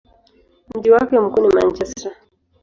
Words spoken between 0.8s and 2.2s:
wake mkuu ni Manchester.